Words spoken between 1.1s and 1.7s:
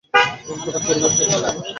আছিস কেনো?